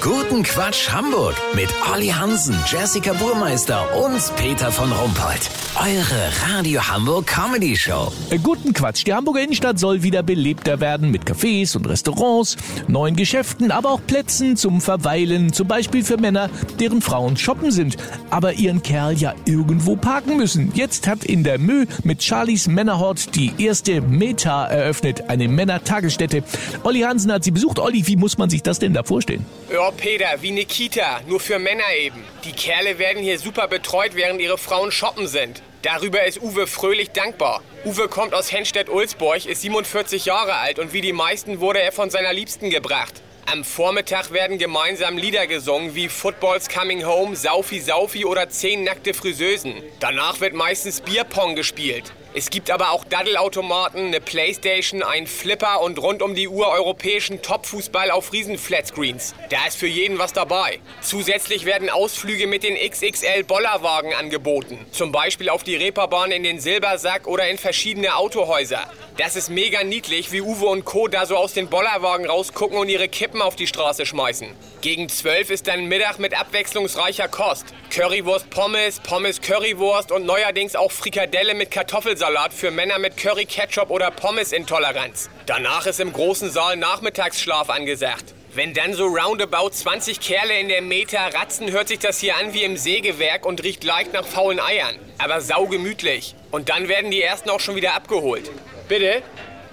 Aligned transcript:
Guten 0.00 0.42
Quatsch 0.42 0.88
Hamburg 0.90 1.34
mit 1.54 1.68
Olli 1.92 2.08
Hansen, 2.08 2.56
Jessica 2.66 3.12
Burmeister 3.12 3.86
und 4.02 4.34
Peter 4.36 4.72
von 4.72 4.90
Rumpold. 4.90 5.50
Eure 5.78 6.54
Radio 6.54 6.80
Hamburg 6.80 7.26
Comedy 7.26 7.76
Show. 7.76 8.10
Äh, 8.30 8.38
Guten 8.38 8.72
Quatsch. 8.72 9.04
Die 9.06 9.12
Hamburger 9.12 9.42
Innenstadt 9.42 9.78
soll 9.78 10.02
wieder 10.02 10.22
belebter 10.22 10.80
werden 10.80 11.10
mit 11.10 11.24
Cafés 11.24 11.76
und 11.76 11.86
Restaurants, 11.86 12.56
neuen 12.88 13.14
Geschäften, 13.14 13.70
aber 13.70 13.90
auch 13.90 14.00
Plätzen 14.06 14.56
zum 14.56 14.80
Verweilen, 14.80 15.52
zum 15.52 15.68
Beispiel 15.68 16.02
für 16.02 16.16
Männer, 16.16 16.48
deren 16.78 17.02
Frauen 17.02 17.36
shoppen 17.36 17.70
sind, 17.70 17.98
aber 18.30 18.54
ihren 18.54 18.82
Kerl 18.82 19.18
ja 19.18 19.34
irgendwo 19.44 19.96
parken 19.96 20.38
müssen. 20.38 20.72
Jetzt 20.74 21.08
hat 21.08 21.24
in 21.24 21.44
der 21.44 21.58
Mö 21.58 21.84
mit 22.04 22.22
Charlies 22.22 22.68
Männerhort 22.68 23.34
die 23.36 23.52
erste 23.58 24.00
Meta 24.00 24.64
eröffnet, 24.64 25.28
eine 25.28 25.46
Männertagesstätte. 25.46 26.42
Olli 26.84 27.00
Hansen 27.00 27.30
hat 27.30 27.44
sie 27.44 27.50
besucht. 27.50 27.78
Olli, 27.78 28.06
wie 28.06 28.16
muss 28.16 28.38
man 28.38 28.48
sich 28.48 28.62
das 28.62 28.78
denn 28.78 28.94
da 28.94 29.02
vorstellen? 29.02 29.44
Ja, 29.72 29.89
Peter, 29.92 30.42
wie 30.42 30.50
eine 30.50 30.64
Kita, 30.64 31.20
nur 31.26 31.40
für 31.40 31.58
Männer 31.58 31.92
eben. 31.98 32.24
Die 32.44 32.52
Kerle 32.52 32.98
werden 32.98 33.22
hier 33.22 33.38
super 33.38 33.68
betreut, 33.68 34.12
während 34.14 34.40
ihre 34.40 34.58
Frauen 34.58 34.92
shoppen 34.92 35.28
sind. 35.28 35.62
Darüber 35.82 36.24
ist 36.24 36.40
Uwe 36.42 36.66
fröhlich 36.66 37.10
dankbar. 37.10 37.62
Uwe 37.84 38.08
kommt 38.08 38.34
aus 38.34 38.52
Henstedt-Ulzburg, 38.52 39.46
ist 39.46 39.62
47 39.62 40.26
Jahre 40.26 40.56
alt 40.56 40.78
und 40.78 40.92
wie 40.92 41.00
die 41.00 41.12
meisten 41.12 41.60
wurde 41.60 41.80
er 41.80 41.92
von 41.92 42.10
seiner 42.10 42.32
Liebsten 42.32 42.70
gebracht. 42.70 43.22
Am 43.50 43.64
Vormittag 43.64 44.30
werden 44.30 44.58
gemeinsam 44.58 45.18
Lieder 45.18 45.46
gesungen 45.46 45.94
wie 45.94 46.08
Football's 46.08 46.68
Coming 46.68 47.04
Home, 47.04 47.34
Saufi 47.34 47.80
Saufi 47.80 48.24
oder 48.24 48.48
Zehn 48.48 48.84
nackte 48.84 49.14
Friseusen. 49.14 49.74
Danach 49.98 50.40
wird 50.40 50.54
meistens 50.54 51.00
Bierpong 51.00 51.56
gespielt. 51.56 52.12
Es 52.32 52.48
gibt 52.50 52.70
aber 52.70 52.92
auch 52.92 53.04
Daddelautomaten, 53.04 54.06
eine 54.06 54.20
Playstation, 54.20 55.02
einen 55.02 55.26
Flipper 55.26 55.80
und 55.80 55.98
rund 55.98 56.22
um 56.22 56.36
die 56.36 56.46
Uhr 56.46 56.68
europäischen 56.68 57.42
Topfußball 57.42 58.12
auf 58.12 58.32
Riesen-Flatscreens. 58.32 59.34
Da 59.48 59.66
ist 59.66 59.76
für 59.76 59.88
jeden 59.88 60.20
was 60.20 60.32
dabei. 60.32 60.78
Zusätzlich 61.00 61.64
werden 61.64 61.90
Ausflüge 61.90 62.46
mit 62.46 62.62
den 62.62 62.76
XXL-Bollerwagen 62.76 64.14
angeboten. 64.14 64.78
Zum 64.92 65.10
Beispiel 65.10 65.48
auf 65.48 65.64
die 65.64 65.74
Reeperbahn 65.74 66.30
in 66.30 66.44
den 66.44 66.60
Silbersack 66.60 67.26
oder 67.26 67.48
in 67.48 67.58
verschiedene 67.58 68.14
Autohäuser. 68.14 68.88
Das 69.16 69.34
ist 69.34 69.50
mega 69.50 69.82
niedlich, 69.82 70.30
wie 70.30 70.40
Uwe 70.40 70.66
und 70.66 70.84
Co. 70.84 71.08
da 71.08 71.26
so 71.26 71.36
aus 71.36 71.52
den 71.52 71.68
Bollerwagen 71.68 72.26
rausgucken 72.26 72.78
und 72.78 72.88
ihre 72.88 73.08
Kippen 73.08 73.42
auf 73.42 73.56
die 73.56 73.66
Straße 73.66 74.06
schmeißen. 74.06 74.48
Gegen 74.82 75.08
12 75.08 75.50
ist 75.50 75.66
dann 75.66 75.86
Mittag 75.86 76.20
mit 76.20 76.38
abwechslungsreicher 76.38 77.26
Kost. 77.26 77.66
Currywurst 77.90 78.48
Pommes, 78.50 79.00
Pommes 79.00 79.40
Currywurst 79.40 80.12
und 80.12 80.24
neuerdings 80.24 80.76
auch 80.76 80.92
Frikadelle 80.92 81.54
mit 81.54 81.72
Kartoffelsalat 81.72 82.19
für 82.52 82.70
Männer 82.70 82.98
mit 82.98 83.16
Curry 83.16 83.46
Ketchup 83.46 83.90
oder 83.90 84.10
Pommes-Intoleranz. 84.10 85.30
Danach 85.46 85.86
ist 85.86 86.00
im 86.00 86.12
großen 86.12 86.50
Saal 86.50 86.76
Nachmittagsschlaf 86.76 87.70
angesagt. 87.70 88.34
Wenn 88.52 88.74
dann 88.74 88.94
so 88.94 89.06
roundabout 89.06 89.70
20 89.70 90.20
Kerle 90.20 90.58
in 90.58 90.68
der 90.68 90.82
Meta 90.82 91.28
ratzen, 91.28 91.70
hört 91.70 91.88
sich 91.88 92.00
das 92.00 92.18
hier 92.18 92.36
an 92.36 92.52
wie 92.52 92.64
im 92.64 92.76
Sägewerk 92.76 93.46
und 93.46 93.62
riecht 93.62 93.84
leicht 93.84 94.12
nach 94.12 94.26
faulen 94.26 94.60
Eiern. 94.60 94.96
Aber 95.18 95.40
saugemütlich. 95.40 96.34
Und 96.50 96.68
dann 96.68 96.88
werden 96.88 97.10
die 97.10 97.22
ersten 97.22 97.48
auch 97.48 97.60
schon 97.60 97.76
wieder 97.76 97.94
abgeholt. 97.94 98.50
Bitte? 98.88 99.22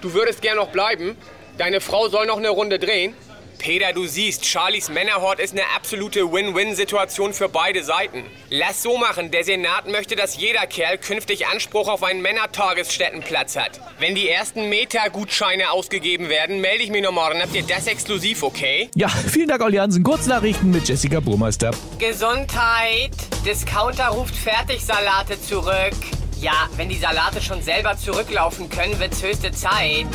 Du 0.00 0.14
würdest 0.14 0.42
gern 0.42 0.56
noch 0.56 0.68
bleiben? 0.68 1.16
Deine 1.58 1.80
Frau 1.80 2.08
soll 2.08 2.26
noch 2.26 2.38
eine 2.38 2.50
Runde 2.50 2.78
drehen? 2.78 3.14
Peter, 3.58 3.92
du 3.92 4.06
siehst, 4.06 4.46
Charlies 4.46 4.88
Männerhort 4.88 5.40
ist 5.40 5.52
eine 5.52 5.64
absolute 5.74 6.32
Win-Win-Situation 6.32 7.32
für 7.32 7.48
beide 7.48 7.82
Seiten. 7.82 8.24
Lass 8.50 8.82
so 8.82 8.96
machen, 8.96 9.30
der 9.30 9.44
Senat 9.44 9.88
möchte, 9.88 10.14
dass 10.16 10.36
jeder 10.36 10.66
Kerl 10.66 10.96
künftig 10.98 11.46
Anspruch 11.46 11.88
auf 11.88 12.04
einen 12.04 12.22
Männertagesstättenplatz 12.22 13.56
hat. 13.56 13.80
Wenn 13.98 14.14
die 14.14 14.28
ersten 14.28 14.68
Meta-Gutscheine 14.68 15.70
ausgegeben 15.70 16.28
werden, 16.28 16.60
melde 16.60 16.84
ich 16.84 16.90
mich 16.90 17.02
noch 17.02 17.12
morgen. 17.12 17.42
Habt 17.42 17.54
ihr 17.54 17.64
das 17.64 17.86
exklusiv, 17.88 18.42
okay? 18.42 18.88
Ja, 18.94 19.08
vielen 19.08 19.48
Dank, 19.48 19.62
Olli 19.62 19.76
Hansen. 19.76 20.04
Kurznachrichten 20.04 20.70
mit 20.70 20.88
Jessica 20.88 21.20
Burmeister. 21.20 21.72
Gesundheit. 21.98 23.10
Discounter 23.44 24.08
ruft 24.08 24.36
Fertigsalate 24.36 25.40
zurück. 25.40 25.96
Ja, 26.40 26.68
wenn 26.76 26.88
die 26.88 26.96
Salate 26.96 27.42
schon 27.42 27.62
selber 27.62 27.96
zurücklaufen 27.96 28.70
können, 28.70 28.98
wird's 29.00 29.22
höchste 29.22 29.50
Zeit. 29.50 30.06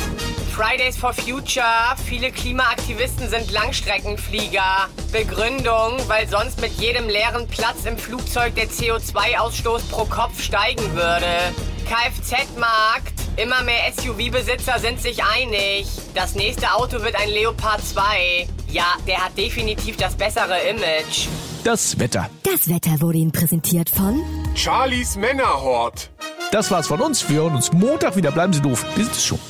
Fridays 0.54 0.96
for 0.96 1.12
Future. 1.12 1.96
Viele 2.06 2.30
Klimaaktivisten 2.30 3.28
sind 3.28 3.50
Langstreckenflieger. 3.50 4.88
Begründung, 5.10 5.98
weil 6.06 6.28
sonst 6.28 6.60
mit 6.60 6.70
jedem 6.74 7.08
leeren 7.08 7.48
Platz 7.48 7.84
im 7.86 7.98
Flugzeug 7.98 8.54
der 8.54 8.68
CO2-Ausstoß 8.68 9.90
pro 9.90 10.04
Kopf 10.04 10.40
steigen 10.40 10.94
würde. 10.94 11.26
Kfz-Markt. 11.88 13.14
Immer 13.36 13.64
mehr 13.64 13.92
SUV-Besitzer 13.96 14.78
sind 14.78 15.02
sich 15.02 15.24
einig. 15.24 15.88
Das 16.14 16.36
nächste 16.36 16.72
Auto 16.72 17.02
wird 17.02 17.16
ein 17.16 17.30
Leopard 17.30 17.84
2. 17.84 18.46
Ja, 18.68 18.94
der 19.08 19.24
hat 19.24 19.36
definitiv 19.36 19.96
das 19.96 20.14
bessere 20.14 20.60
Image. 20.70 21.26
Das 21.64 21.98
Wetter. 21.98 22.30
Das 22.44 22.68
Wetter 22.68 23.00
wurde 23.00 23.18
Ihnen 23.18 23.32
präsentiert 23.32 23.90
von 23.90 24.22
Charlies 24.54 25.16
Männerhort. 25.16 26.10
Das 26.52 26.70
war's 26.70 26.86
von 26.86 27.00
uns. 27.00 27.28
Wir 27.28 27.40
hören 27.40 27.56
uns 27.56 27.72
Montag 27.72 28.14
wieder. 28.14 28.30
Bleiben 28.30 28.52
Sie 28.52 28.62
doof. 28.62 28.86
Wir 28.94 29.04
sind 29.04 29.16
es 29.16 29.24
schon. 29.24 29.40